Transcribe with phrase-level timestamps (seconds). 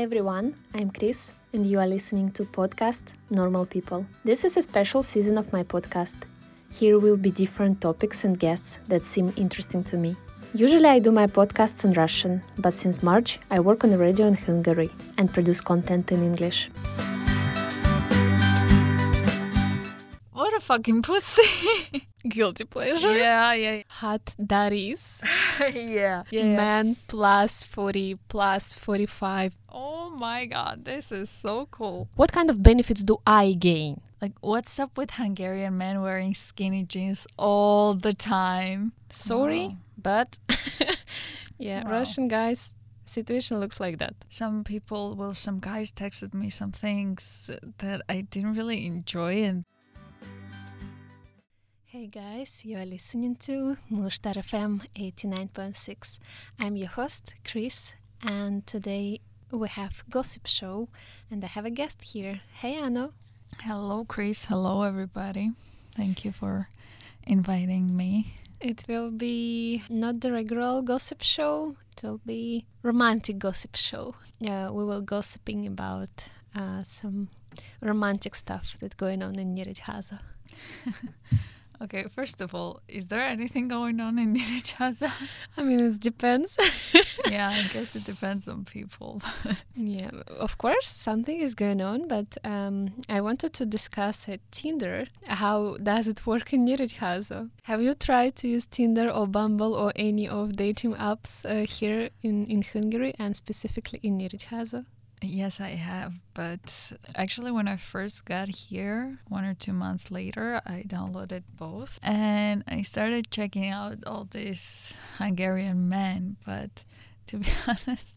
[0.00, 4.06] Hi everyone, I'm Kris, and you are listening to podcast Normal People.
[4.24, 6.16] This is a special season of my podcast.
[6.72, 10.16] Here will be different topics and guests that seem interesting to me.
[10.54, 14.26] Usually I do my podcasts in Russian, but since March I work on the radio
[14.26, 16.70] in Hungary and produce content in English.
[20.70, 22.06] Fucking pussy.
[22.28, 23.16] Guilty pleasure.
[23.16, 25.20] yeah, yeah, Hot daddies.
[25.74, 26.22] yeah.
[26.30, 26.54] yeah.
[26.56, 29.56] Man plus 40 plus 45.
[29.72, 32.08] Oh my god, this is so cool.
[32.14, 34.00] What kind of benefits do I gain?
[34.22, 38.92] Like, what's up with Hungarian men wearing skinny jeans all the time?
[39.08, 39.76] Sorry, Wow.
[40.00, 40.38] but
[41.58, 41.90] yeah, Wow.
[41.98, 42.74] Russian guys
[43.06, 44.14] situation looks like that.
[44.28, 49.64] Some people, well, some guys texted me some things that I didn't really enjoy, and
[52.00, 56.18] Hey guys, you are listening to Mushtar FM 89.6.
[56.58, 59.20] I'm your host, Kris, and today
[59.50, 60.88] we have Gossip Show,
[61.30, 62.40] and I have a guest here.
[62.54, 63.12] Hey Ano.
[63.60, 64.46] hello, Kris.
[64.46, 65.50] Hello, everybody.
[65.94, 66.70] Thank you for
[67.24, 68.32] inviting me.
[68.60, 74.14] It will be not the regular gossip show, it will be romantic gossip show.
[74.42, 77.28] Uh, we will gossiping about uh, some
[77.82, 80.20] romantic stuff that's going on in Nyíregyháza.
[81.82, 85.10] Okay, first of all, is there anything going on in Nyíregyháza?
[85.56, 86.58] I mean, it depends.
[87.30, 89.22] yeah, I guess it depends on people.
[89.74, 95.06] Yeah, of course, something is going on, but um, I wanted to discuss at Tinder.
[95.26, 97.48] How does it work in Nyíregyháza?
[97.62, 102.10] Have you tried to use Tinder or Bumble or any of dating apps uh, here
[102.22, 104.84] in, in Hungary and specifically in Nyíregyháza?
[105.22, 106.14] Yes, I have.
[106.32, 111.98] But actually, when I first got here, one or two months later, I downloaded both
[112.02, 116.36] and I started checking out all these Hungarian men.
[116.46, 116.84] But
[117.26, 118.16] to be honest,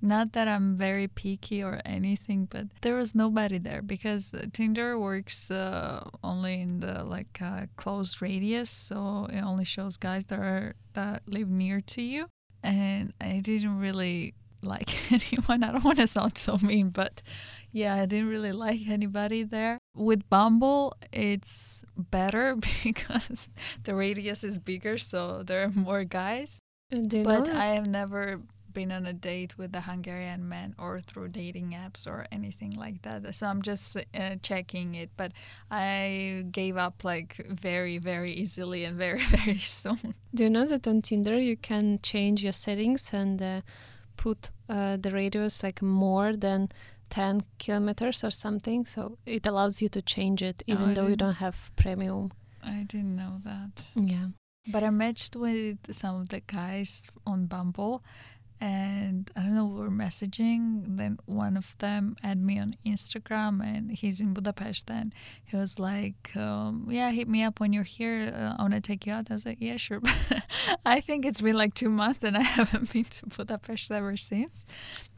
[0.00, 5.50] not that I'm very picky or anything, but there was nobody there because Tinder works
[5.50, 10.74] uh, only in the like uh, close radius, so it only shows guys that are
[10.92, 12.28] that live near to you.
[12.62, 14.34] And I didn't really
[14.66, 15.62] like anyone.
[15.62, 17.22] I don't want to sound so mean, but
[17.72, 19.78] yeah, I didn't really like anybody there.
[19.94, 23.48] With Bumble, it's better because
[23.84, 26.60] the radius is bigger, so there are more guys.
[26.90, 27.48] Do you know But?
[27.48, 28.40] I have never
[28.76, 33.00] been on a date with a Hungarian man or through dating apps or anything like
[33.02, 33.34] that.
[33.34, 35.10] So I'm just uh, checking it.
[35.16, 35.32] But
[35.70, 40.14] I gave up like very, very easily and very, very soon.
[40.34, 43.60] Do you know that on Tinder you can change your settings and uh,
[44.16, 46.68] put uh, the radius like more than
[47.10, 48.84] 10 kilometers or something?
[48.84, 52.32] So it allows you to change it Oh, even I though you don't have premium.
[52.62, 53.82] I didn't know that.
[53.94, 54.26] Yeah.
[54.68, 58.02] But I matched with some of the guys on Bumble
[58.60, 60.82] and I don't know, we were messaging.
[60.86, 64.90] Then one of them added me on Instagram and he's in Budapest.
[64.90, 68.32] And he was like, um, Yeah, hit me up when you're here.
[68.34, 69.30] Uh, I want to take you out.
[69.30, 70.00] I was like, Yeah, sure.
[70.86, 74.64] I think it's been like two months and I haven't been to Budapest ever since.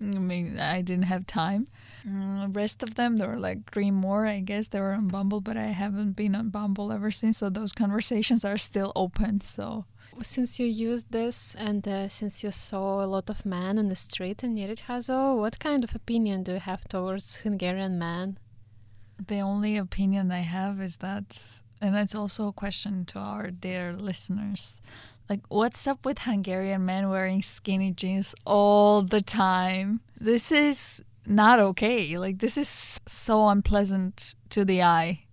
[0.01, 1.69] I mean, I didn't have time.
[2.07, 4.69] Mm, The rest of them, there were like three more, I guess.
[4.69, 7.39] They were on Bumble, but I haven't been on Bumble ever since.
[7.39, 9.41] So those conversations are still open.
[9.41, 9.85] So.
[10.21, 13.95] Since you used this and uh, since you saw a lot of men in the
[13.97, 18.39] street in Nyíregyháza, what kind of opinion do you have towards Hungarian men?
[19.27, 23.93] The only opinion I have is that, and it's also a question to our dear
[23.93, 24.81] listeners
[25.29, 30.01] like, what's up with Hungarian men wearing skinny jeans all the time?
[30.19, 32.17] This is not okay.
[32.17, 35.25] Like, this is so unpleasant to the eye.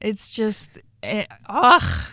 [0.00, 2.08] It's just, it, ugh,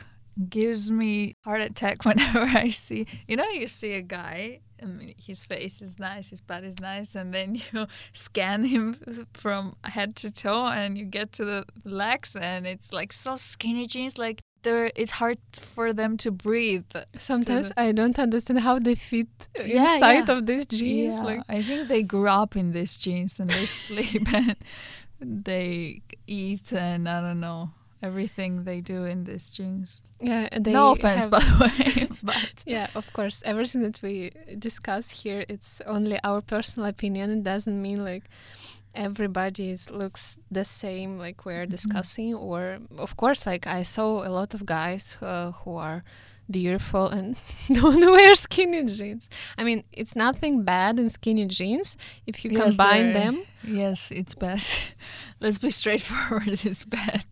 [0.49, 4.59] gives me heart attack whenever I see, you know, you see a guy.
[4.81, 8.95] I mean, his face is nice, his body is nice, and then you scan him
[9.33, 13.87] from head to toe, and you get to the legs, and it's like so skinny
[13.87, 16.85] jeans, like they're it's hard for them to breathe.
[17.17, 19.27] Sometimes the- I don't understand how they fit
[19.63, 20.35] Yeah, inside yeah.
[20.37, 21.17] of these jeans.
[21.17, 24.55] Yeah, Like, I think they grew up in these jeans and they sleep and
[25.19, 30.01] they eat and I don't know everything they do in these jeans.
[30.21, 33.41] yeah, they no offense, have- by the way, but Yeah, of course.
[33.45, 37.29] Everything that we discuss here, it's only our personal opinion.
[37.31, 38.23] It doesn't mean like
[38.95, 41.69] everybody is, looks the same, like we're Mhm.
[41.69, 42.33] discussing.
[42.35, 46.03] Or, of course, like I saw a lot of guys uh, who are
[46.49, 47.35] beautiful and
[47.73, 49.29] don't wear skinny jeans.
[49.57, 53.43] I mean, it's nothing bad in skinny jeans if you Yes, combine them.
[53.63, 54.61] yes, it's bad.
[55.39, 56.47] Let's be straightforward.
[56.65, 57.25] It's bad.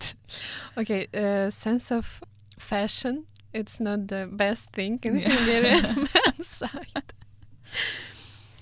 [0.78, 2.22] Okay, uh, sense of
[2.60, 3.26] fashion.
[3.54, 5.30] It's not the best thing in Yeah.
[5.30, 7.14] Hungarian man's side.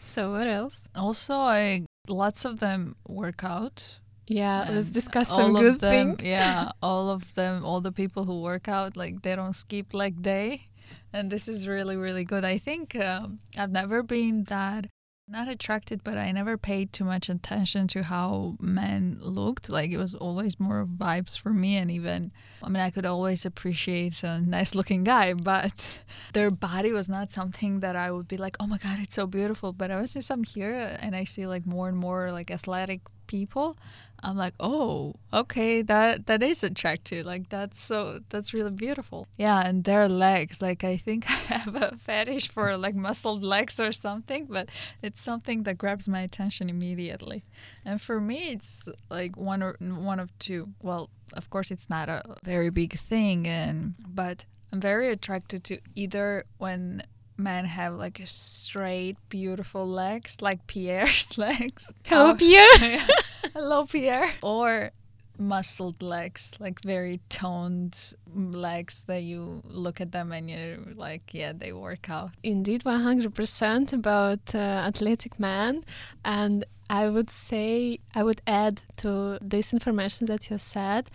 [0.06, 0.84] So what else?
[0.96, 4.00] Also, I lots of them work out.
[4.28, 6.26] Yeah, let's discuss some of good them, thing.
[6.26, 10.22] Yeah, all of them, all the people who work out, like they don't skip leg
[10.22, 10.70] day,
[11.12, 12.46] and this is really really good.
[12.46, 14.88] I think um, I've never been that
[15.28, 19.70] not attracted, but I never paid too much attention to how men looked.
[19.70, 22.32] Like it was always more of vibes for me, and even
[22.62, 26.00] I mean I could always appreciate a nice looking guy, but
[26.34, 29.26] their body was not something that I would be like, oh my god, it's so
[29.28, 29.74] beautiful.
[29.74, 33.02] But I was just I'm here and I see like more and more like athletic
[33.28, 33.78] people
[34.24, 37.26] I'm like, oh, okay, that that is attractive.
[37.26, 39.28] Like that's so that's really beautiful.
[39.38, 40.62] Yeah, and their legs.
[40.62, 44.70] Like I think I have a fetish for like muscled legs or something, but
[45.02, 47.44] it's something that grabs my attention immediately.
[47.86, 50.70] And for me, it's like one or one of two.
[50.82, 55.80] Well, of course, it's not a very big thing, and but I'm very attracted to
[55.96, 57.04] either when
[57.38, 61.94] men have like straight, beautiful legs, like Pierre's legs.
[62.06, 62.68] Hello, Or- Pierre.
[63.54, 64.30] Hello, Pierre.
[64.42, 64.92] Or
[65.38, 71.54] muscled legs, like very toned legs that you look at them and you're like, yeah,
[71.56, 72.32] they work out.
[72.44, 75.84] Indeed, 100% about uh, athletic man.
[76.24, 81.10] And I would say, I would add to this information that you said,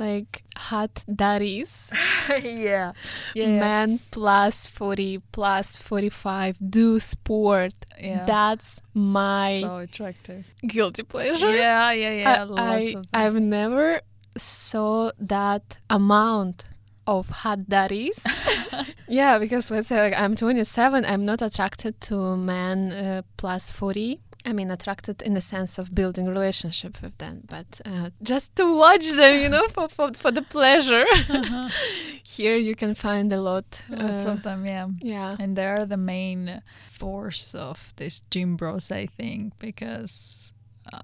[0.00, 1.92] like hot daddies,
[2.42, 2.92] yeah.
[3.34, 3.60] Yeah.
[3.60, 7.74] men plus 40, plus 45, do sport.
[8.00, 8.24] yeah.
[8.24, 10.44] That's my so attractive.
[10.66, 11.54] guilty pleasure.
[11.54, 12.40] Yeah, yeah, yeah.
[12.40, 13.26] I, lots I.
[13.26, 14.00] I've never
[14.36, 16.68] saw that amount
[17.06, 18.24] of hot daddies.
[19.08, 24.20] yeah, because let's say like I'm 27, I'm not attracted to men uh, plus 40.
[24.46, 28.74] I mean, attracted in the sense of building relationship with them, but uh, just to
[28.74, 31.04] watch them, you know, for, for, for the pleasure.
[32.24, 33.84] Here you can find a lot.
[33.90, 34.88] Lots uh, of them, yeah.
[35.00, 35.36] yeah.
[35.38, 40.54] And they're the main force of this gym bros, I think, because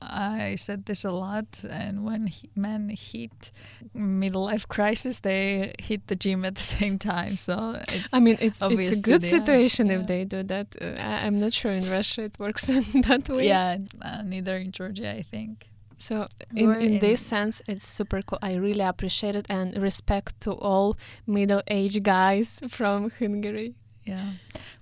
[0.03, 1.65] I said this a lot.
[1.71, 3.53] And when he, men hit
[3.95, 7.37] middle life crisis, they hit the gym at the same time.
[7.37, 9.99] So it's I mean, it's it's a good situation yeah.
[10.01, 10.69] if they do that.
[10.81, 13.49] Uh, I- I'm not sure in Russia it works in that way.
[13.49, 15.69] yeah, uh, neither in Georgia, I think.
[15.99, 18.39] So in, in in- this sense, it's super cool.
[18.43, 20.97] I really appreciate it and respect to all
[21.27, 23.75] middle-aged guys from Hungary.
[24.07, 24.33] Yeah.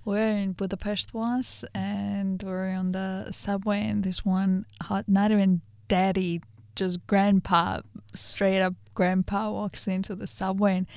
[0.05, 5.61] We're in Budapest once and we're on the subway and this one hot not even
[5.87, 6.41] daddy,
[6.75, 7.81] just grandpa,
[8.13, 10.87] straight up grandpa walks into the subway and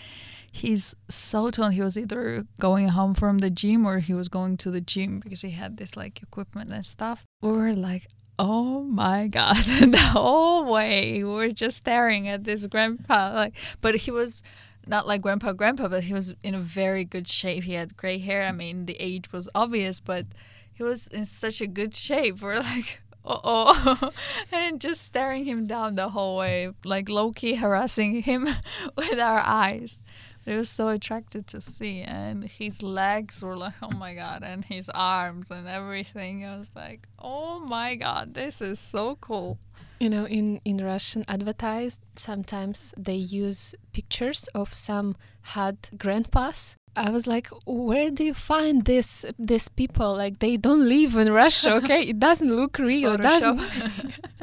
[0.53, 4.57] he's so toned he was either going home from the gym or he was going
[4.57, 7.25] to the gym because he had this like equipment and stuff.
[7.41, 8.07] We were like
[8.41, 9.57] Oh my god!
[9.65, 14.45] the whole way we were just staring at this grandpa, like, but he was
[14.89, 17.65] not like grandpa grandpa but he was in a very good shape.
[17.65, 18.45] He had gray hair.
[18.45, 20.27] I mean the age was obvious but
[20.73, 24.11] he was in such a good shape we're like uh-oh.
[24.53, 28.49] And just staring him down the whole way like low-key harassing him
[28.97, 30.01] with our eyes.
[30.47, 34.65] It was so attractive to see and his legs were like oh my god and
[34.65, 36.45] his arms and everything.
[36.45, 39.59] I was like oh my god this is so cool
[40.01, 46.77] You know, in in Russian advertised, sometimes they use pictures of some hot grandpas.
[46.97, 50.17] I was like, where do you find this these people?
[50.17, 52.03] Like they don't live in Russia, okay?
[52.03, 53.15] It doesn't look real.
[53.15, 53.61] It doesn't,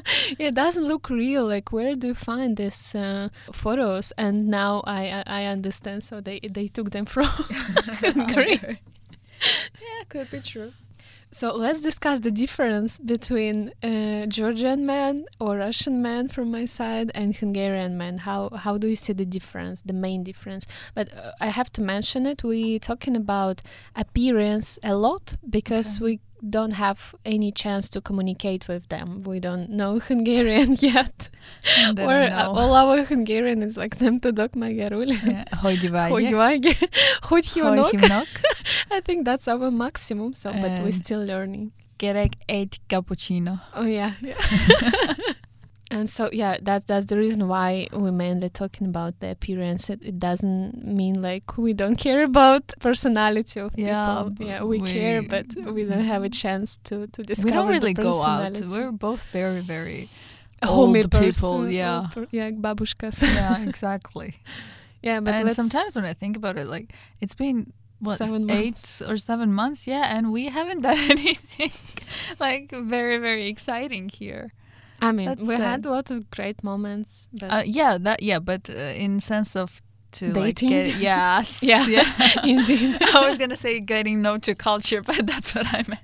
[0.39, 1.45] it doesn't look real.
[1.45, 4.11] Like where do you find these uh, photos?
[4.17, 6.03] And now I, I I understand.
[6.03, 8.59] So they they took them from Hungary.
[9.81, 10.71] yeah could be true
[11.35, 17.11] So let's discuss the difference between uh, Georgian man or Russian man from my side
[17.13, 18.19] and Hungarian man.
[18.19, 20.65] How how do you see the difference, the main difference?
[20.97, 22.41] But uh, I have to mention it.
[22.41, 23.61] We talking about
[23.97, 26.05] appearance a lot because Okay.
[26.05, 29.23] we don't have any chance to communicate with them.
[29.25, 31.29] We don't know Hungarian yet,
[31.97, 35.05] or uh, all our Hungarian is like nem tudok magyarul.
[35.61, 36.11] Hogy vagy?
[36.11, 36.77] Hogy vagy?
[37.19, 38.27] Hogy hívnak?
[38.89, 40.33] I think that's our maximum.
[40.33, 41.71] So, but we're still learning.
[41.95, 43.53] Kérek egy cappuccino.
[43.75, 44.37] Oh yeah, yeah.
[45.95, 49.89] And so yeah, that that's the reason why we're mainly talking about the appearance.
[49.89, 54.45] It, it doesn't mean like we don't care about personality of Yeah, people.
[54.45, 57.47] Yeah, we, care, but we don't have a chance to to discover.
[57.47, 58.59] we don't the really go out.
[58.73, 60.09] We're both very, very
[60.61, 61.69] Homey old people.
[61.69, 62.09] Yeah.
[62.17, 63.21] old yeah, babushkas.
[63.21, 64.29] yeah, exactly.
[65.01, 69.01] yeah, but and sometimes when I think about it, like it's been what Seven eight
[69.07, 71.71] or seven months, yeah, and we haven't done anything
[72.39, 74.51] like very, very exciting here.
[75.01, 75.59] I mean, that's we it.
[75.59, 79.55] had a lot of great moments, but Uh, yeah, that yeah, but uh, in sense
[79.55, 79.81] of
[80.13, 80.69] to like Dating?
[80.69, 81.85] get yes, Yeah.
[81.87, 82.05] yeah.
[82.43, 82.97] indeed.
[83.13, 86.01] I was gonna say getting no to culture, but that's what I meant.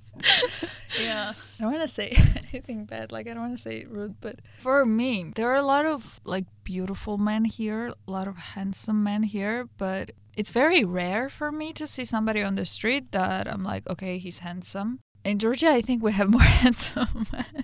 [1.02, 1.34] yeah.
[1.60, 2.10] I don't want to say
[2.54, 3.12] anything bad.
[3.12, 6.20] Like I don't want to say rude, but for me, there are a lot of
[6.26, 11.52] like beautiful men here, a lot of handsome men here, but it's very rare for
[11.52, 15.00] me to see somebody on the street that I'm like, okay, he's handsome.
[15.24, 17.64] In Georgia, I think we have more handsome men.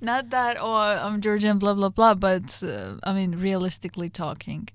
[0.00, 4.68] Not that, oh, I'm Georgian, blah, blah, blah, but uh, I mean, realistically talking.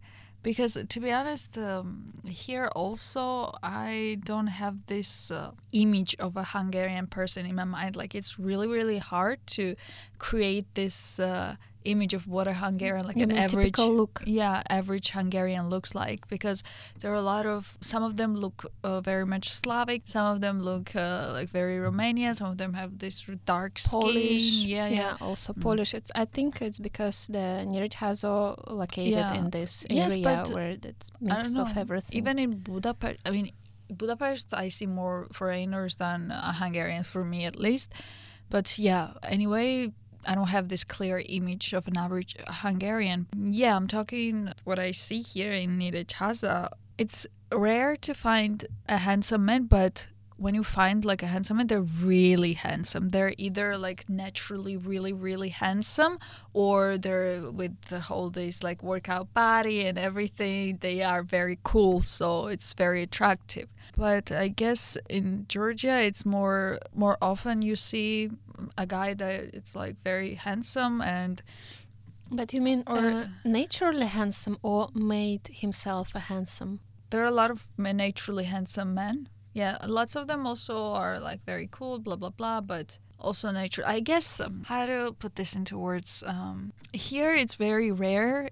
[0.43, 6.43] Because to be honest, um, here also, I don't have this uh, image of a
[6.43, 7.95] Hungarian person in my mind.
[7.95, 9.75] Like, it's really, really hard to
[10.17, 11.19] create this.
[11.19, 14.21] Uh, image of what a Hungarian like You an average look.
[14.25, 16.63] yeah average Hungarian looks like because
[16.99, 20.41] there are a lot of some of them look uh, very much Slavic some of
[20.41, 24.63] them look uh, like very Romanian some of them have this dark skin Polish.
[24.65, 25.61] yeah yeah, also Mm.
[25.61, 25.93] Polish.
[25.93, 29.33] It's I think it's because the Nyíregyháza located Yeah.
[29.39, 32.17] in this Yes, area but where it's mixed of everything.
[32.17, 33.51] even in Budapest I mean
[33.89, 37.93] Budapest I see more foreigners than uh, Hungarians for me at least
[38.49, 39.91] but yeah anyway
[40.25, 43.27] I don't have this clear image of an average Hungarian.
[43.35, 46.69] Yeah, I'm talking what I see here in Nyíregyháza.
[46.97, 51.67] It's rare to find a handsome man, but when you find like a handsome man,
[51.67, 53.09] they're really handsome.
[53.09, 56.17] They're either like naturally really, really handsome
[56.53, 60.77] or they're with the whole this like workout body and everything.
[60.81, 63.67] They are very cool, so it's very attractive.
[64.01, 68.31] But I guess in Georgia, it's more more often you see
[68.75, 71.41] a guy that it's like very handsome and
[72.31, 76.79] but you mean or- uh, naturally handsome or made himself a handsome?
[77.11, 79.27] there are a lot of naturally handsome men.
[79.53, 83.83] Yeah, lots of them also are like very cool, blah blah blah, but also nature.
[83.85, 86.23] I guess um, how to put this into words.
[86.25, 88.49] Um, here, it's very rare.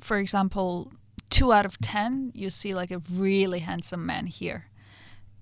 [0.00, 0.92] For example,
[1.28, 4.64] two out of ten, you see like a really handsome man here.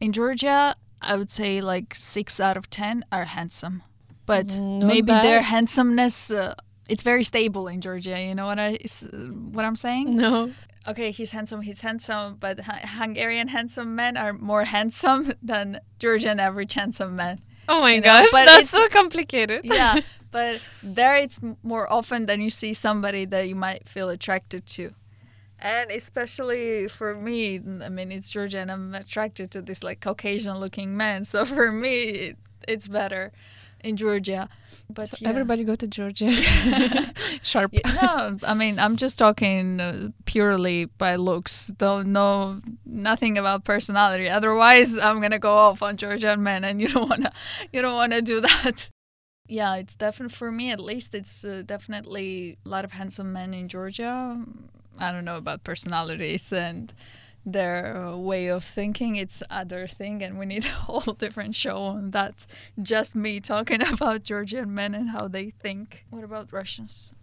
[0.00, 3.82] In Georgia, I would say like six out of ten are handsome,
[4.26, 6.30] but Not maybe their handsomeness.
[6.30, 6.54] Uh,
[6.88, 8.20] it's very stable in Georgia.
[8.20, 8.78] You know what I
[9.52, 10.16] what I'm saying?
[10.16, 10.52] No.
[10.88, 16.74] okay, he's handsome, he's handsome, but Hungarian handsome men are more handsome than Georgian average
[16.74, 17.40] handsome men.
[17.68, 19.60] Oh my You gosh, that's so complicated.
[19.64, 20.00] Yeah,
[20.30, 24.92] but there it's more often than you see somebody that you might feel attracted to.
[25.58, 30.58] And especially for me, I mean, it's Georgia and I'm attracted to this like Caucasian
[30.58, 31.24] looking man.
[31.36, 32.36] So for me, it,
[32.68, 33.32] it's better
[33.82, 34.48] in Georgia.
[34.88, 35.30] But yeah.
[35.30, 36.30] Everybody go to Georgia.
[37.42, 37.72] Sharp.
[37.72, 41.68] Yeah, no, I mean I'm just talking uh, purely by looks.
[41.68, 44.28] Don't know nothing about personality.
[44.28, 47.32] Otherwise, I'm gonna go off on Georgian men, and you don't wanna,
[47.72, 48.90] you don't wanna do that.
[49.48, 51.14] Yeah, it's definitely for me at least.
[51.14, 54.40] It's uh, definitely a lot of handsome men in Georgia.
[54.98, 56.92] I don't know about personalities and
[57.44, 59.16] their uh, way of thinking.
[59.16, 62.46] It's other thing, and we need a whole different show on that.
[62.82, 66.04] Just me talking about Georgian men and how they think.
[66.10, 67.14] What about Russians?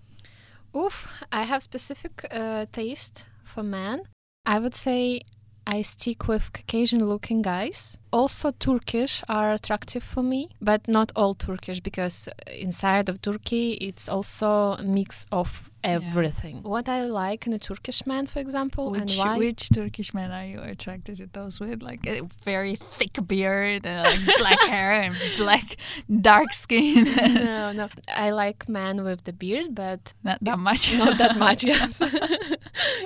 [0.76, 4.04] Oof, I have specific uh, taste for men.
[4.46, 5.22] I would say
[5.66, 7.98] I stick with Caucasian looking guys.
[8.12, 13.74] Also Turkish are attractive for me, but not all Turkish because uh, inside of Turkey
[13.74, 16.62] it's also a mix of everything.
[16.64, 20.32] What I like in a Turkish man, for example, Which, and why which Turkish men
[20.32, 21.28] are you attracted to?
[21.28, 25.78] Those with like a very thick beard and like black hair and black
[26.22, 27.06] dark skin?
[27.06, 27.90] no, no.
[28.16, 30.94] I like men with the beard, but Not that much.
[30.94, 31.64] not that much.
[31.64, 32.00] Yes.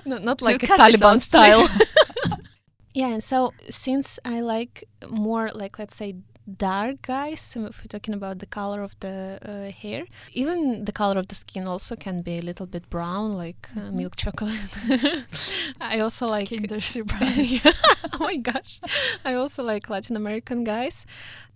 [0.06, 1.66] no, not like a Taliban style.
[3.00, 4.76] Yeah, and so since I like
[5.10, 6.16] more like let's say
[6.58, 11.20] dark guys, if we're talking about the color of the uh, hair, even the color
[11.20, 13.94] of the skin also can be a little bit brown, like uh, Mhm.
[13.94, 14.72] milk chocolate.
[15.94, 16.50] I also like.
[16.50, 17.52] Kinder surprise.
[17.66, 17.72] Yeah.
[18.14, 18.80] oh my gosh.
[19.26, 21.06] I also like Latin American guys.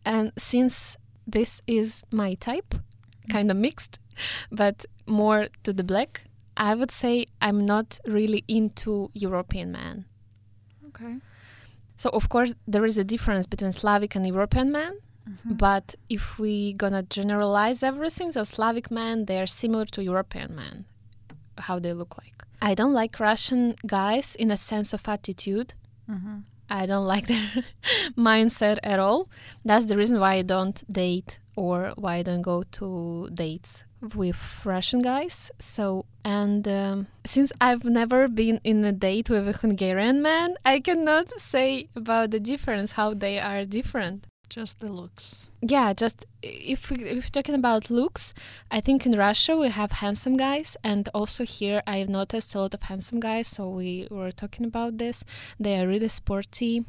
[0.05, 0.97] And since
[1.33, 2.75] this is my type,
[3.33, 3.99] kind of mixed,
[4.51, 6.21] but more to the black,
[6.57, 10.05] I would say I'm not really into European man.
[10.87, 11.15] Okay.
[12.01, 14.93] So of course there is a difference between Slavic and European man,
[15.29, 15.57] Mhm.
[15.65, 15.85] but
[16.17, 20.75] if we gonna generalize everything, so Slavic men they are similar to European men,
[21.67, 22.37] how they look like.
[22.69, 23.63] I don't like Russian
[23.97, 25.69] guys in a sense of attitude.
[26.13, 26.35] Mhm.
[26.79, 27.49] I don't like their
[28.29, 29.21] mindset at all.
[29.67, 31.31] That's the reason why I don't date
[31.61, 35.51] or why I don't go to dates with Russian guys.
[35.59, 40.79] So, and um, since I've never been in a date with a Hungarian man, I
[40.79, 44.25] cannot say about the difference, how they are different.
[44.49, 45.49] Just the looks.
[45.61, 48.33] Yeah, just if, we, if we're talking about looks,
[48.69, 52.73] I think in Russia we have handsome guys, and also here I've noticed a lot
[52.73, 53.47] of handsome guys.
[53.47, 55.23] So we were talking about this.
[55.59, 56.83] They are really sporty.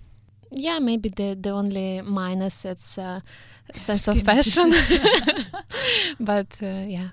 [0.51, 3.21] Yeah, maybe the the only minus it's uh,
[3.75, 4.71] sense of fashion,
[6.21, 7.09] but uh, yeah,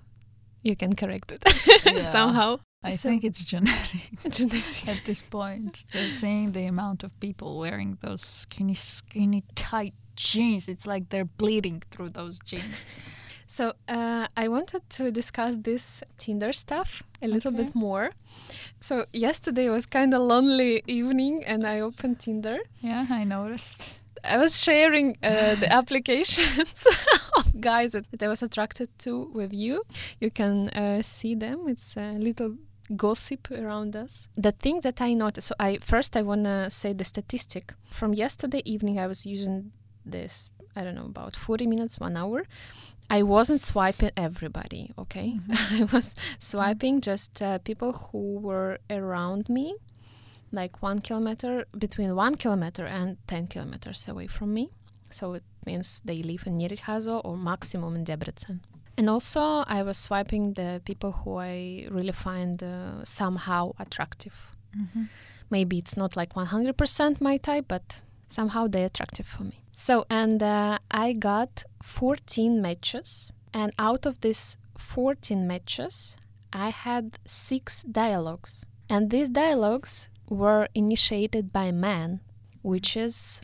[0.63, 1.44] you can correct it
[1.86, 2.00] Yeah.
[2.12, 2.60] somehow.
[2.84, 3.44] I So- think it's.
[3.44, 4.88] Genetic.
[4.88, 10.68] At this point, they're saying the amount of people wearing those skinny, skinny, tight jeans.
[10.70, 12.86] It's like they're bleeding through those jeans.
[13.48, 17.63] So uh, I wanted to discuss this Tinder stuff a little Okay.
[17.63, 18.12] bit more.
[18.79, 22.60] So yesterday was kind of lonely evening, and I opened Tinder.
[22.79, 23.99] Yeah, I noticed.
[24.24, 26.88] I was sharing uh, the applications
[27.38, 29.84] of guys that, that I was attracted to with you.
[30.20, 31.68] You can uh, see them.
[31.68, 32.56] It's a little
[32.96, 34.28] gossip around us.
[34.36, 35.48] The thing that I noticed.
[35.48, 39.00] So I first I wanna say the statistic from yesterday evening.
[39.00, 39.72] I was using
[40.06, 40.50] this.
[40.76, 42.46] I don't know about 40 minutes, one hour.
[43.10, 44.92] I wasn't swiping everybody.
[44.98, 45.40] Okay,
[45.72, 49.76] I was swiping just uh, people who were around me
[50.51, 54.70] like one kilometer between one kilometer and 10 kilometers away from me.
[55.10, 58.60] So it means they live in Nyíregyháza or maximum in Debrecen.
[58.98, 64.56] And also I was swiping the people who I really find uh, somehow attractive.
[64.77, 65.06] Mm-hmm.
[65.50, 69.63] maybe it's not like 100% my type but somehow they're attractive for me.
[69.72, 73.32] So and uh, I got 14 matches.
[73.51, 76.18] And out of these 14 matches
[76.53, 78.65] I had six dialogues.
[78.89, 82.20] And these dialogues were initiated by men,
[82.62, 83.42] which is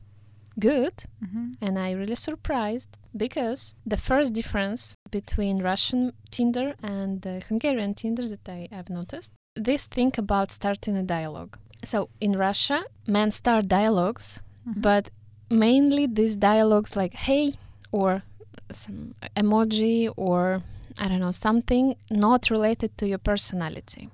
[0.59, 0.93] good.
[1.23, 1.51] Mm-hmm.
[1.61, 8.27] And I really surprised because the first difference between Russian Tinder and the Hungarian Tinder
[8.27, 11.57] that I have noticed, this think about starting a dialogue.
[11.83, 14.81] So in Russia, men start dialogues, Mm-hmm.
[14.81, 15.11] but
[15.51, 17.53] mainly these dialogues like hey
[17.91, 18.23] or
[18.71, 20.63] some emoji or
[20.99, 24.09] I don't know something not related to your personality.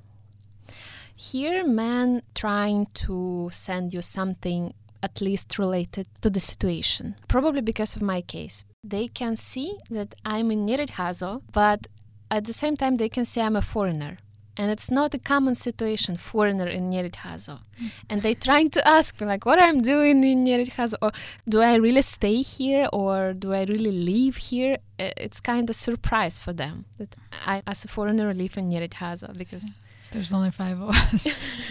[1.29, 4.73] Here, men trying to send you something
[5.03, 7.15] at least related to the situation.
[7.27, 8.65] Probably because of my case.
[8.83, 11.85] They can see that I'm in Nyíregyháza, but
[12.31, 14.17] at the same time, they can see I'm a foreigner.
[14.57, 17.59] And it's not a common situation, foreigner in Nyíregyháza.
[17.59, 17.91] Mm.
[18.09, 21.11] And they trying to ask me, like, what I'm doing in Nyíregyháza, or
[21.47, 24.79] do I really stay here, or do I really live here?
[24.97, 29.77] It's kind of surprise for them that I, as a foreigner, live in Nyíregyháza because
[30.11, 31.27] There's only five of us.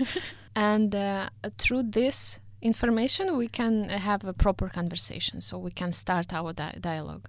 [0.57, 6.33] and uh, through this information we can have a proper conversation so we can start
[6.33, 7.29] our di- dialogue.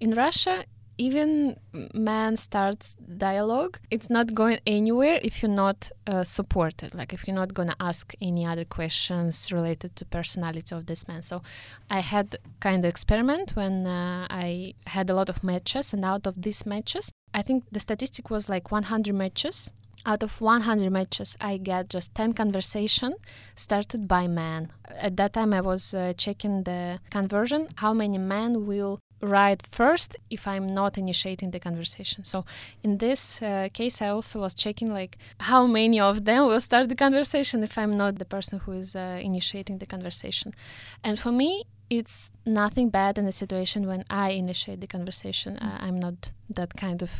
[0.00, 0.64] In russia
[0.98, 1.56] even
[1.92, 7.36] man starts dialogue it's not going anywhere if you're not uh, supported like if you're
[7.36, 11.22] not going to ask any other questions related to personality of this man.
[11.22, 11.42] So
[11.90, 16.26] i had kind of experiment when uh, i had a lot of matches and out
[16.26, 19.70] of these matches i think the statistic was like 100 matches
[20.04, 23.14] out of 100 matches i get just 10 conversation
[23.54, 24.68] started by men.
[25.00, 30.16] At that time i was uh, checking the conversion how many men will write first
[30.30, 32.22] if i'm not initiating the conversation.
[32.24, 32.44] So
[32.82, 36.88] in this uh, case i also was checking like how many of them will start
[36.88, 40.54] the conversation if i'm not the person who is uh, initiating the conversation.
[41.02, 45.56] And for me it's nothing bad in a situation when i initiate the conversation.
[45.58, 47.10] Uh, i'm not that kind of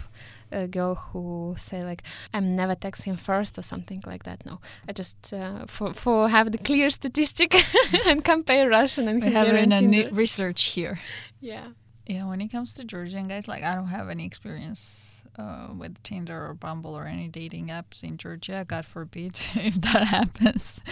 [0.52, 2.02] uh, girl who say like
[2.34, 6.50] i'm never texting first or something like that no i just uh, for for have
[6.52, 7.54] the clear statistic
[8.06, 10.08] and compare russian and we have Hungarian a Tinder.
[10.12, 10.98] research here.
[11.40, 11.68] yeah
[12.08, 15.94] Yeah, when it comes to Georgian guys, like I don't have any experience uh, with
[16.04, 18.64] Tinder or Bumble or any dating apps in Georgia.
[18.64, 19.34] God forbid
[19.70, 20.82] if that happens.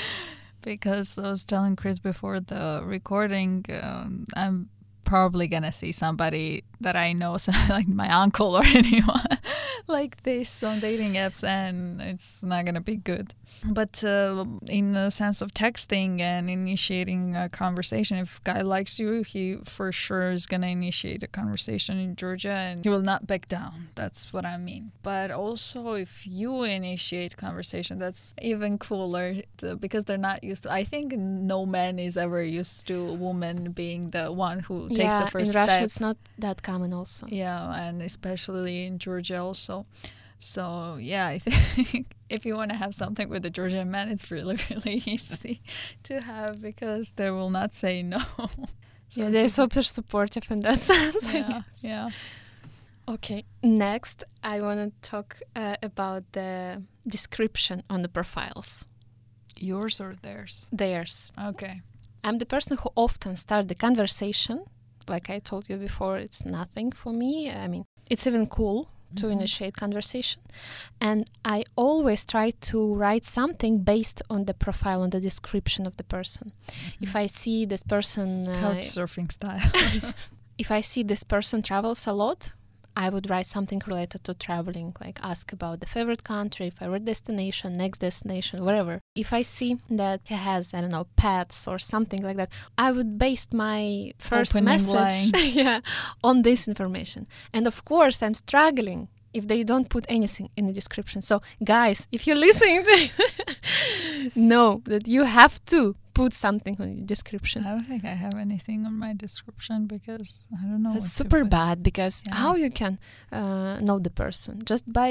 [0.63, 4.69] because I was telling Kris before the recording, um, I'm
[5.05, 9.27] probably gonna see somebody that I know, so like my uncle or anyone
[9.87, 13.35] like this on dating apps, and it's not gonna be good.
[13.65, 19.23] But uh, in the sense of texting and initiating a conversation, if guy likes you,
[19.23, 23.49] he for sure is gonna initiate a conversation in Georgia, and he will not back
[23.49, 23.89] down.
[23.95, 24.93] That's what I mean.
[25.03, 30.73] But also, if you initiate conversation, that's even cooler to, because they're not used to.
[30.73, 35.15] I think no man is ever used to a woman being the one who takes
[35.15, 35.85] yeah the first in russia step.
[35.85, 39.64] it's not that common also Yeah, and especially in Georgia also.
[40.39, 41.39] So yeah, I
[41.85, 45.63] think if you want to have something with a Georgian man, it's really really easy
[46.03, 48.23] to have because they will not say no.
[49.11, 51.85] So yeah they're super supportive in that sense I yeah, guess.
[51.85, 52.09] yeah.
[53.07, 58.87] Okay, next I want to talk uh, about the description on the profiles.
[59.61, 60.69] Yours or theirs?
[60.73, 61.31] Theirs.
[61.39, 61.83] Okay.
[62.25, 64.65] I'm the person who often start the conversation.
[65.07, 67.53] Like I told you before, it's nothing for me.
[67.53, 69.33] I mean, it's even cool to Mhm.
[69.33, 70.41] initiate conversation.
[71.01, 75.97] And I always try to write something based on the profile, on the description of
[75.97, 76.53] the person.
[77.01, 79.61] If I see this person, uh, surfing style.
[80.59, 82.53] if I see this person travels a lot,
[82.97, 87.77] I would write something related to traveling, like ask about the favorite country, favorite destination,
[87.77, 89.01] next destination, whatever.
[89.15, 92.93] If I see that he has, I don't know, pets or something like that, I
[92.93, 95.81] would base my first Opening message yeah,
[96.23, 97.27] on this information.
[97.53, 101.21] And of course, I'm struggling if they don't put anything in the description.
[101.21, 107.03] So, guys, if you're listening to know that you have to put something on the
[107.15, 107.65] description.
[107.67, 110.95] I don't think I have anything on my description because I don't know.
[110.97, 112.37] It's super bad because Yeah.
[112.43, 112.93] how you can
[113.33, 115.11] uh, know the person just by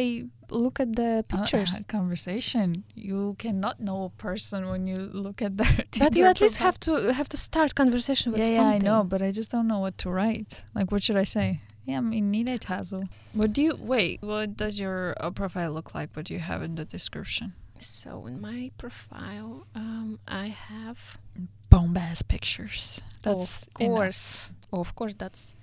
[0.50, 1.72] look at the Uh, pictures.
[1.82, 2.68] a conversation.
[3.10, 5.76] You cannot know a person when you look at their.
[6.04, 9.00] but you at least have to have to start conversation with Yeah, yeah, I know,
[9.12, 10.52] but I just don't know what to write.
[10.78, 11.48] Like, what should I say?
[11.86, 13.00] Yeah, I mean, nile tazo.
[13.40, 14.18] What do you wait?
[14.32, 16.10] What does your uh, profile look like?
[16.16, 17.48] What do you have in the description?
[17.86, 21.18] So in my profile, um, I have
[21.70, 23.04] Bombast pictures.
[23.22, 25.56] That's of course, of course, that's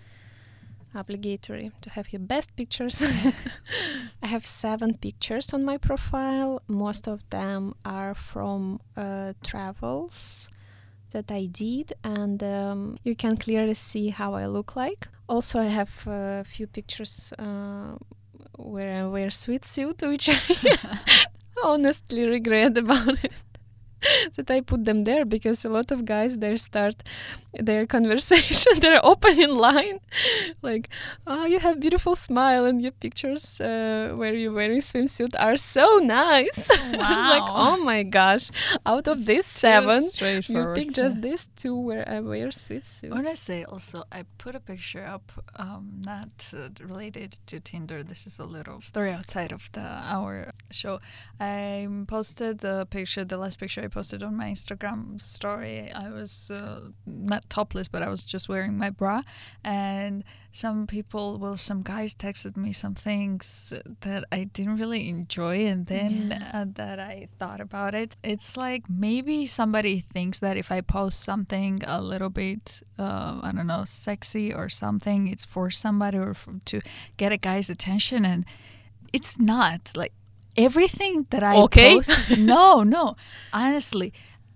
[0.94, 3.02] obligatory to have your best pictures.
[4.22, 6.62] I have seven pictures on my profile.
[6.68, 10.50] Most of them are from uh, travels
[11.12, 15.08] that I did, and um, you can clearly see how I look like.
[15.28, 17.96] Also, I have a few pictures uh,
[18.56, 20.38] where I wear sweet suit, which I
[21.64, 23.32] honestly regret about it.
[24.36, 26.96] that I put them there because a lot of guys there start
[27.54, 30.00] their conversation they're open in line
[30.62, 30.88] like
[31.26, 35.98] oh you have beautiful smile and your pictures uh, where you're wearing swimsuit are so
[35.98, 38.50] nice was like oh my gosh
[38.86, 40.02] out of these seven
[40.48, 41.22] you pick just yeah.
[41.22, 45.32] these two where I wear swimsuit When I say also, I put a picture up,
[45.56, 48.02] um, not uh, related to Tinder.
[48.02, 49.86] This is a little story outside of the
[50.16, 51.00] our show.
[51.38, 55.90] I posted the picture, the last picture I posted on my Instagram story.
[55.92, 59.22] I was uh, not topless, but I was just wearing my bra,
[59.64, 65.66] and some people, well, some guys texted me some things that I didn't really enjoy,
[65.66, 66.50] and then Yeah.
[66.62, 71.20] uh, that I thought about it, it's like maybe somebody thinks that if I post
[71.20, 76.34] something a little bit, uh, I don't know, sexy or something, it's for somebody or
[76.34, 76.80] for, to
[77.16, 78.44] get a guy's attention, and
[79.12, 80.12] it's not like
[80.56, 81.94] everything that I Okay.
[81.94, 82.28] post.
[82.38, 83.16] no, no,
[83.52, 84.12] honestly,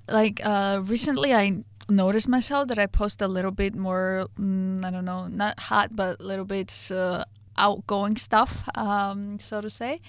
[0.09, 4.91] like uh, recently I noticed myself that I post a little bit more, mm, I
[4.91, 7.25] don't know, not hot, but a little bit uh,
[7.57, 10.01] outgoing stuff, um, so to say.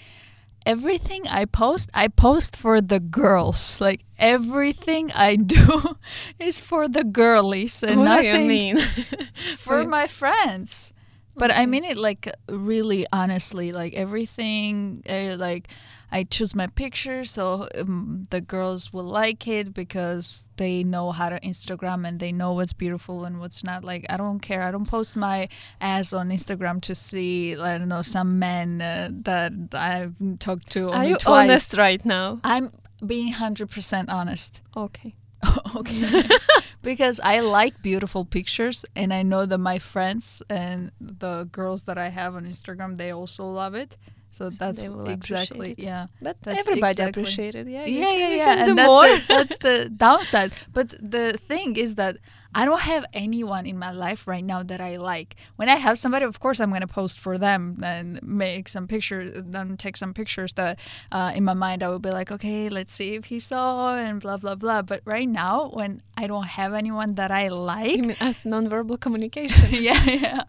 [0.65, 3.79] Everything I post, I post for the girls.
[3.79, 5.95] Like everything I do
[6.39, 8.77] is for the girlies and what do nothing you mean
[9.57, 10.91] for my friends.
[11.37, 15.67] But I mean it like really honestly, like everything, uh, like
[16.11, 21.27] I choose my pictures so um, the girls will like it because they know how
[21.29, 23.83] to Instagram and they know what's beautiful and what's not.
[23.83, 24.61] Like I don't care.
[24.63, 25.49] I don't post my
[25.81, 30.91] ass on Instagram to see I don't know some men uh, that I've talked to
[30.91, 31.49] only are you twice.
[31.49, 32.71] honest right now I'm
[33.05, 34.61] being hundred percent honest.
[34.75, 35.15] okay
[35.75, 36.23] okay.
[36.81, 41.97] because I like beautiful pictures and I know that my friends and the girls that
[41.97, 43.97] I have on Instagram they also love it.
[44.31, 45.79] So So that's exactly it.
[45.79, 46.07] yeah.
[46.21, 48.55] but That's everybody exactly- appreciated yeah Yeah, yeah, yeah.
[48.55, 50.51] can do And that's more the, that's the downside.
[50.73, 52.17] But the thing is that
[52.55, 55.35] I don't have anyone in my life right now that I like.
[55.57, 59.33] When I have somebody, of course, I'm gonna post for them and make some pictures,
[59.35, 60.79] then take some pictures that,
[61.11, 64.21] uh, in my mind, I would be like, okay, let's see if he saw and
[64.21, 64.81] blah blah blah.
[64.83, 69.01] But right now, when I don't have anyone that I like, you mean as nonverbal
[69.01, 70.43] communication yeah, yeah.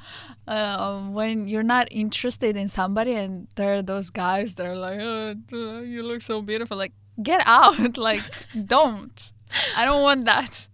[0.47, 5.01] Um, when you're not interested in somebody and there are those guys that are like,
[5.03, 6.77] oh, uh, you look so beautiful.
[6.77, 7.99] Like, get out.
[8.09, 8.23] like,
[8.67, 9.33] don't.
[9.77, 10.69] I don't want that.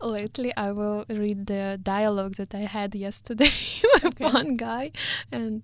[0.00, 3.50] Lately, I will read the dialogue that I had yesterday
[3.94, 4.24] with Okay.
[4.24, 4.92] one guy,
[5.32, 5.62] and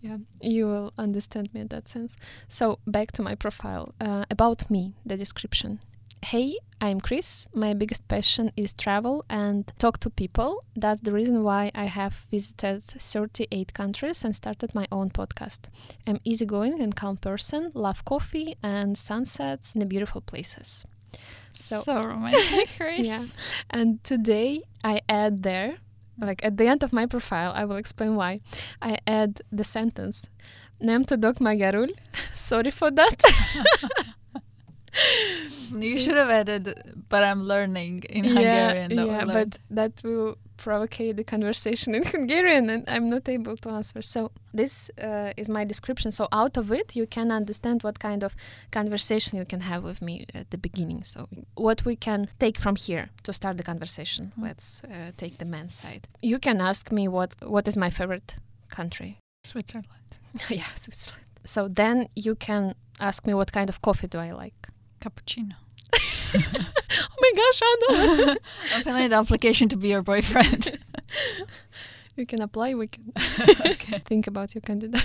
[0.00, 2.16] yeah, you will understand me in that sense.
[2.48, 3.92] So, back to my profile.
[4.00, 5.80] Uh, about me, the description.
[6.24, 7.48] Hey, I'm Kris.
[7.52, 10.64] My biggest passion is travel and talk to people.
[10.76, 15.68] That's the reason why I have visited 38 countries and started my own podcast.
[16.06, 20.84] I'm easygoing and calm person, love coffee and sunsets in the beautiful places.
[21.52, 23.06] So, So, romantic, Kris.
[23.06, 23.24] Yeah.
[23.70, 25.78] and today I add there,
[26.18, 26.26] mm.
[26.26, 28.40] like at the end of my profile, I will explain why.
[28.80, 30.28] I add the sentence.
[30.80, 31.90] Nem tudok magyarul.
[32.34, 33.22] Sorry for that.
[35.74, 36.74] You should have added,
[37.08, 38.94] but I'm learning in Hungarian.
[38.94, 43.56] That yeah, would but that will provoke the conversation in Hungarian and I'm not able
[43.56, 44.00] to answer.
[44.02, 46.10] So this uh, is my description.
[46.12, 48.36] So out of it, you can understand what kind of
[48.70, 51.04] conversation you can have with me at the beginning.
[51.04, 54.32] So what we can take from here to start the conversation.
[54.38, 54.42] Mm.
[54.42, 56.06] Let's uh, take the men's side.
[56.22, 59.18] You can ask me what what is my favorite country.
[59.44, 60.10] Switzerland.
[60.48, 61.24] yeah, Switzerland.
[61.44, 64.68] So then you can ask me what kind of coffee do I like.
[65.00, 65.61] Cappuccino.
[66.34, 68.36] Oh my gosh, Anna!
[68.74, 70.78] I'm filling the application to be your boyfriend.
[72.16, 72.74] you can apply.
[72.74, 73.12] We can
[73.66, 73.98] okay.
[74.04, 75.04] think about your candidate.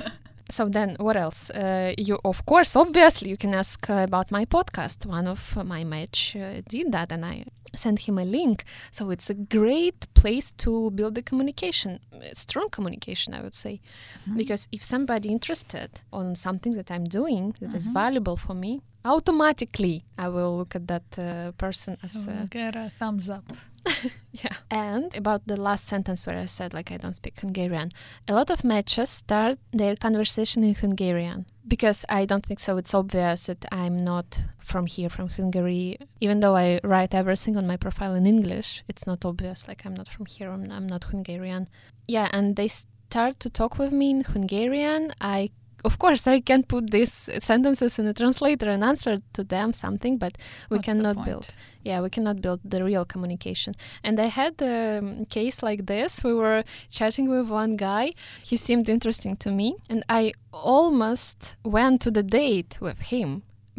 [0.50, 1.50] so then, what else?
[1.50, 5.06] Uh, you, of course, obviously, you can ask uh, about my podcast.
[5.06, 8.64] One of my match uh, did that, and I sent him a link.
[8.90, 13.80] So it's a great place to build the communication, uh, strong communication, I would say.
[14.26, 14.36] Mhm.
[14.38, 17.92] Because if somebody interested on something that I'm doing that is Mhm.
[17.94, 22.76] valuable for me, automatically I will look at that uh, person as So uh, get
[22.76, 23.44] a thumbs up.
[24.32, 24.56] yeah.
[24.70, 27.90] And about the last sentence where I said like I don't speak Hungarian,
[28.28, 32.76] a lot of matches start their conversation in Hungarian because I don't think so.
[32.76, 35.98] It's obvious that I'm not from here, from Hungary.
[36.20, 39.68] Even though I write everything on my profile in English, it's not obvious.
[39.68, 40.50] Like I'm not from here.
[40.50, 41.68] I'm, I'm not Hungarian.
[42.06, 45.12] Yeah, and they start to talk with me in Hungarian.
[45.20, 45.50] I
[45.88, 50.18] of course I can put these sentences in a translator and answer to them something,
[50.24, 50.32] but
[50.70, 51.46] we What's cannot build
[51.88, 53.72] yeah we cannot build the real communication.
[54.06, 56.10] And i had a case like this.
[56.28, 56.60] We were
[56.98, 58.04] chatting with one guy.
[58.50, 60.22] He seemed interesting to me and i
[60.52, 61.38] almost
[61.76, 63.30] went to the date with him.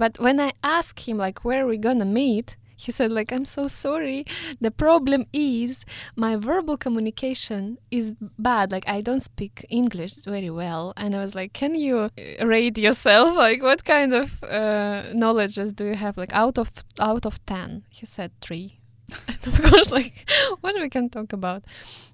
[0.04, 3.46] But when i asked him like where are we gonna meet he said like i'm
[3.46, 4.26] so sorry.
[4.62, 5.84] The problem is
[6.16, 8.72] my verbal communication is bad.
[8.72, 10.94] Like i don't speak english very well.
[10.96, 12.10] And i was like can you
[12.42, 13.36] rate yourself?
[13.48, 16.18] Like what kind of uh, knowledges do you have?
[16.18, 18.80] Like out of out of 10 he said 3
[19.28, 20.30] and of course like
[20.62, 21.63] what we can talk about?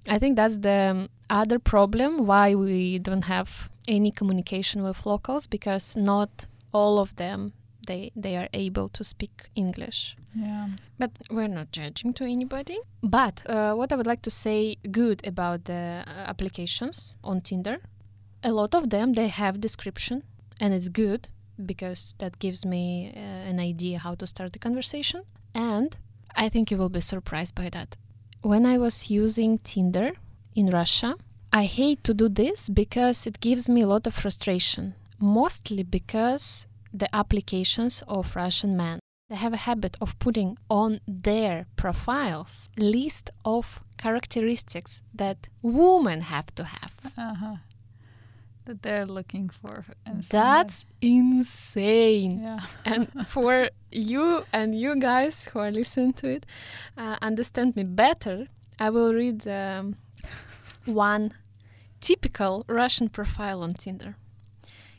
[0.08, 5.96] I think that's the other problem why we don't have any communication with locals because
[5.98, 7.54] not all of them
[7.88, 10.68] they they are able to speak english Yeah.
[10.98, 12.78] but we're not judging to anybody.
[13.02, 17.78] But uh, what I would like to say good about the uh, applications on Tinder,
[18.42, 20.24] a lot of them they have description,
[20.60, 21.22] and it's good
[21.66, 25.22] because that gives me uh, an idea how to start the conversation.
[25.54, 25.96] And
[26.36, 27.90] I think you will be surprised by that.
[28.42, 30.14] When I was using Tinder
[30.56, 31.14] in Russia,
[31.62, 36.68] I hate to do this because it gives me a lot of frustration, mostly because
[36.94, 43.30] the applications of Russian men they have a habit of putting on their profiles list
[43.46, 47.56] of characteristics that women have to have Uh-huh.
[48.66, 49.86] That they're looking for.
[50.30, 52.60] that's insane Yeah.
[52.86, 56.46] and for you and you guys who are listening to it
[56.98, 58.48] uh, understand me better
[58.80, 59.96] i will read um,
[60.86, 61.32] one
[62.00, 64.16] typical russian profile on tinder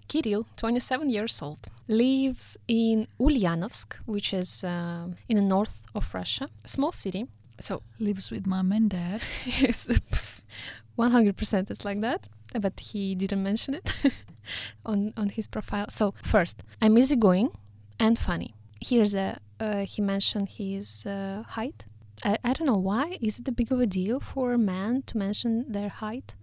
[0.09, 6.49] kirill 27 years old lives in ulyanovsk which is um, in the north of russia
[6.65, 7.27] a small city
[7.61, 9.23] so Lives with mom and dad.
[9.45, 9.89] Yes,
[10.99, 12.29] 100% it's like that,
[12.61, 13.93] but he didn't mention it
[14.87, 15.87] on on his profile.
[15.91, 17.51] So first, I'm easygoing
[17.99, 18.55] and funny.
[18.81, 21.87] Here's a uh, he mentioned his uh, height.
[22.25, 23.19] I, I don't know why.
[23.21, 26.35] Is it a big of a deal for a man to mention their height?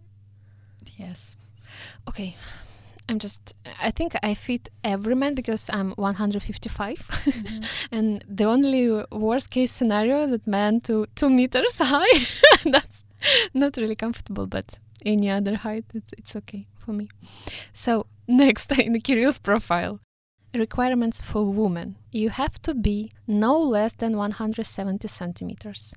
[0.98, 1.36] Yes.
[2.08, 2.36] Okay.
[3.12, 6.98] I'm just, I think I fit every man because I'm 155.
[6.98, 7.88] Mhm.
[7.92, 12.26] And the only worst case scenario is that man to two meters high.
[12.64, 13.04] That's
[13.54, 17.10] not really comfortable, but any other height, it, it's okay for me.
[17.74, 20.00] So next in the Kirill's profile,
[20.54, 25.94] requirements for women: you have to be no less than 170 centimeters.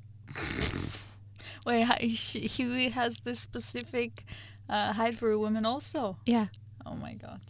[1.64, 4.24] Wait, he has this specific
[4.68, 6.16] uh, height for women also.
[6.26, 6.46] Yeah,
[6.86, 7.40] Oh my god.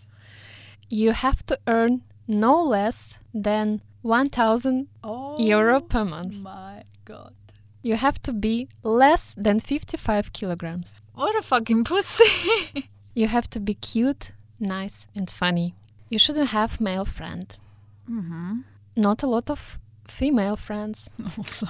[0.91, 5.37] you have to earn no less than 1,000 Oh.
[5.39, 6.37] euro per month.
[6.41, 7.33] Oh my god.
[7.83, 11.03] You have to be less than 55 kilograms.
[11.15, 12.89] What a fucking pussy.
[13.17, 15.75] You have to be cute, nice, and funny.
[16.11, 17.57] You shouldn't have male friend.
[18.11, 18.61] mm-hmm.
[18.97, 21.09] Not a lot of female friends.
[21.39, 21.67] Also.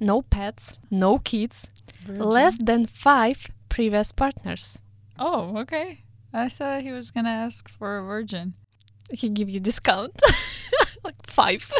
[0.00, 1.68] No pets, no kids,
[2.06, 2.22] Virgin.
[2.22, 3.36] less than five
[3.68, 4.82] previous partners.
[5.18, 5.98] Oh, okay.
[6.32, 8.54] I thought he was gonna ask for a virgin.
[9.10, 10.18] He give you discount,
[11.04, 11.70] like five.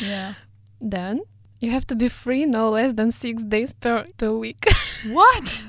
[0.00, 0.34] Yeah.
[0.80, 1.20] then
[1.60, 4.64] you have to be free no less than six days per, per week.
[5.12, 5.62] What?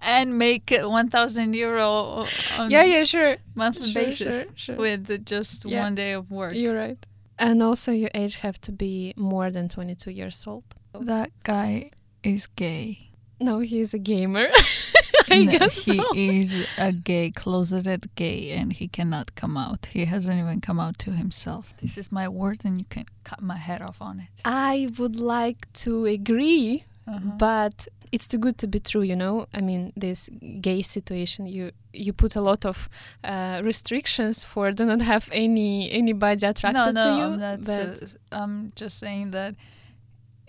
[0.00, 2.26] and make 1,000 euro
[2.58, 3.36] on yeah, yeah, sure.
[3.54, 4.76] monthly Sure, basis sure, sure.
[4.76, 5.82] with just Yeah.
[5.84, 6.52] one day of work.
[6.54, 6.98] You're right.
[7.38, 10.64] And also your age have to be more than 22 years old.
[10.98, 11.90] That guy
[12.22, 13.10] is gay.
[13.40, 14.48] No, he's a gamer.
[15.30, 16.04] I No, guess he so.
[16.14, 19.86] is a gay, closeted gay, and he cannot come out.
[19.86, 21.74] He hasn't even come out to himself.
[21.80, 24.40] This is my word, and you can cut my head off on it.
[24.44, 27.20] I would like to agree, Uh-huh.
[27.38, 29.46] but it's too good to be true, you know.
[29.52, 30.28] I mean, this
[30.60, 32.88] gay situation, you you put a lot of
[33.22, 37.24] uh, restrictions for do not have any anybody attracted no, to no, you.
[37.34, 37.94] I'm, not, uh,
[38.32, 39.54] I'm just saying that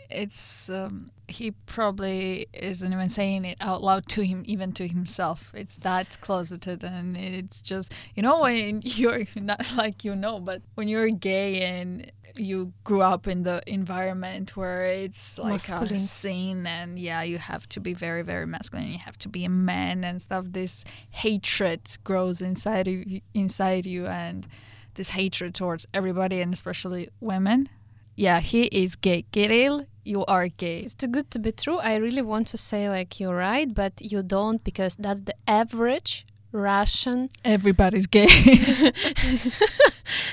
[0.09, 5.51] it's um, he probably isn't even saying it out loud to him, even to himself.
[5.53, 10.61] It's that closeted, and it's just you know when you're not like you know, but
[10.75, 15.97] when you're gay and you grew up in the environment where it's like a Masculine.
[15.97, 19.49] scene and yeah you have to be very very masculine you have to be a
[19.49, 24.47] man and stuff this hatred grows inside of you, inside you and
[24.95, 27.69] this hatred towards everybody and especially women
[28.15, 31.77] yeah he is gay kirill you are gay it's too good to be true.
[31.79, 36.25] I really want to say like you're right, but you don't because that's the average
[36.51, 37.29] Russian.
[37.43, 38.29] everybody's gay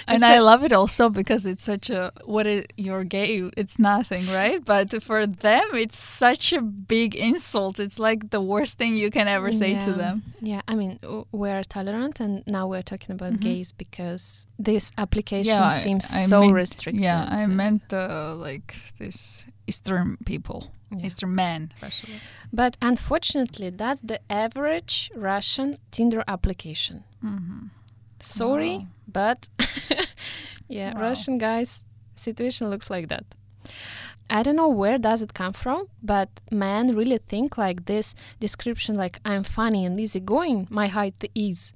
[0.07, 4.27] and i love it also because it's such a what is you're gay it's nothing
[4.29, 9.11] right but for them it's such a big insult it's like the worst thing you
[9.11, 10.99] can ever say to them Yeah, I mean
[11.31, 13.41] we're tolerant, and now we're talking about Mhm.
[13.49, 17.05] gays because this application I- seems I so meant- restricted.
[17.05, 21.07] Yeah, I meant uh, like this Eastern people, Yeah.
[21.07, 22.15] Eastern men, especially.
[22.53, 26.97] But unfortunately, that's the average Russian Tinder application.
[27.25, 27.67] Mm-hmm.
[28.21, 28.87] Sorry, Wow.
[29.13, 29.49] but
[30.69, 31.01] yeah, Wow.
[31.09, 33.25] Russian guys situation looks like that.
[34.31, 38.95] I don't know where does it come from, but men really think like this description
[38.95, 41.75] like I'm funny and easygoing, my height is.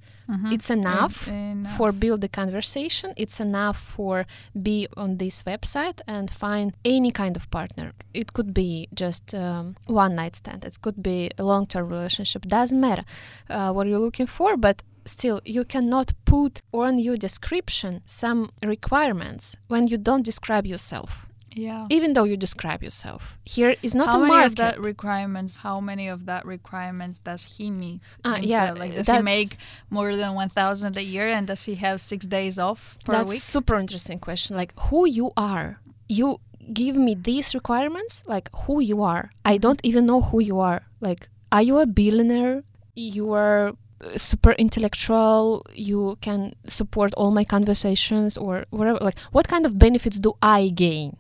[0.52, 1.28] It's enough.
[1.76, 3.12] for build the conversation.
[3.16, 4.26] It's enough for
[4.60, 7.92] be on this website and find any kind of partner.
[8.12, 10.64] It could be just um, one night stand.
[10.64, 12.42] It could be a long-term relationship.
[12.42, 13.04] Doesn't matter
[13.48, 19.56] uh, what you're looking for but still you cannot put on your description some requirements
[19.68, 21.25] when you don't describe yourself
[21.56, 21.86] yeah.
[21.90, 25.56] even though you describe yourself here is not how a many of that requirements?
[25.56, 28.00] How many of that requirements does he meet?
[28.24, 29.56] Ah, yeah, like does he make
[29.90, 33.30] more than one thousand a year, and does he have six days off per That's
[33.30, 33.40] week?
[33.40, 34.56] super interesting question.
[34.56, 35.80] Like who you are.
[36.08, 36.38] You
[36.72, 39.30] give me these requirements, like who you are.
[39.44, 40.82] I don't even know who you are.
[41.00, 42.62] Like, are you a billionaire?
[42.94, 45.64] You are uh, super intellectual.
[45.74, 48.98] You can support all my conversations or whatever.
[49.00, 51.16] Like, what kind of benefits do I gain?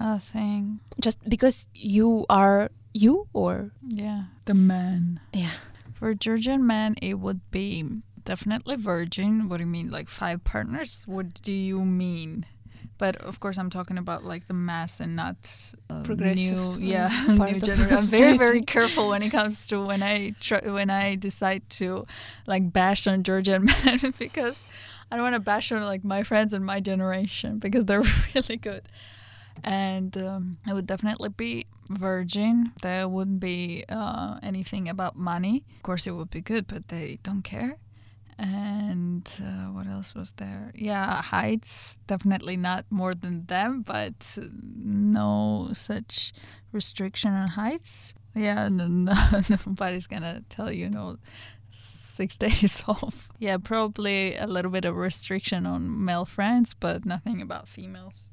[0.00, 0.80] Nothing.
[1.00, 5.20] Just because you are you or Yeah, the man.
[5.32, 5.50] yeah.
[5.92, 7.84] For Georgian man, it would be
[8.24, 9.48] definitely virgin.
[9.48, 11.04] What do you mean, like five partners?
[11.06, 12.44] What do you mean?
[12.98, 15.36] But of course, I'm talking about like the mass and not
[15.90, 17.96] uh, Progressive, New, yeah, new generation.
[17.96, 22.06] I'm very, very careful when it comes to when I try when I decide to
[22.46, 24.66] like bash on Georgian men because
[25.10, 28.02] I don't want to bash on like my friends and my generation because they're
[28.34, 28.82] really good.
[29.64, 32.72] And um, it would definitely be virgin.
[32.82, 35.64] There wouldn't be uh, anything about money.
[35.76, 37.78] Of course, it would be good, but they don't care.
[38.38, 40.72] And uh, what else was there?
[40.74, 44.36] Yeah, heights definitely not more than them, but
[44.74, 46.32] no such
[46.72, 48.14] restriction on heights.
[48.34, 49.14] Yeah, no, no,
[49.66, 51.18] nobody's gonna tell you no
[51.68, 53.28] six days off.
[53.38, 58.31] Yeah, probably a little bit of restriction on male friends, but nothing about females.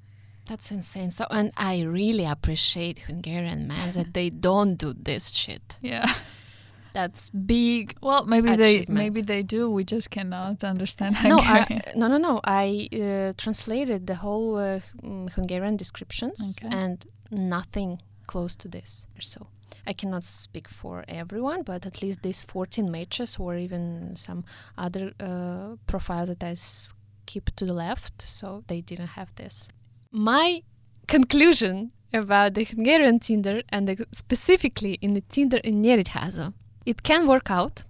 [0.49, 1.11] That's insane.
[1.11, 5.77] So, and I really appreciate Hungarian men that they don't do this shit.
[5.81, 6.11] Yeah.
[6.93, 9.69] That's big Well, maybe they maybe they do.
[9.69, 12.41] We just cannot understand no, I, no, no, no.
[12.43, 16.75] I uh, translated the whole uh, mm, Hungarian descriptions Okay.
[16.75, 19.07] and nothing close to this.
[19.19, 19.47] So
[19.85, 24.43] I cannot speak for everyone, but at least these 14 matches or even some
[24.77, 29.69] other uh, profiles that I skipped to the left, so they didn't have this.
[30.11, 30.63] My
[31.07, 36.53] conclusion about the Hungarian Tinder and the, specifically in the Tinder in Nyíregyháza,
[36.85, 37.83] it can work out,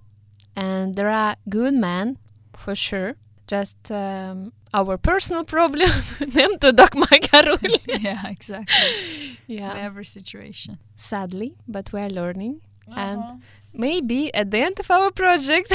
[0.55, 2.17] and there are good men
[2.53, 3.15] for sure.
[3.47, 5.89] Just um, our personal problem,
[6.19, 7.59] them to nem tudok magyarul.
[8.03, 8.75] yeah, exactly.
[9.47, 10.77] In yeah, every situation.
[10.95, 12.61] sadly, but we're learning.
[12.95, 13.35] And Uh-huh.
[13.73, 15.71] maybe at the end of our project,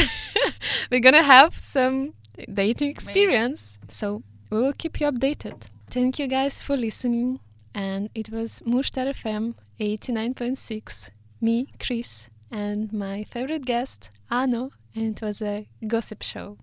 [0.90, 2.12] we're gonna have some
[2.52, 3.78] dating experience.
[3.88, 5.70] So we will keep you updated.
[5.94, 7.38] Thank you guys for listening.
[7.72, 14.70] And it was Mushtar FM 89.6, me, Kris, and my favorite guest, Ano.
[14.96, 16.58] And it was a gossip show.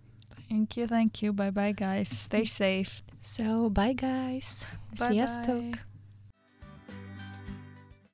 [0.49, 1.31] Thank you, thank you.
[1.31, 2.09] Bye bye guys.
[2.09, 3.03] Stay safe.
[3.21, 4.65] So bye guys.
[4.99, 5.27] Bye See you bye.
[5.27, 5.79] stock.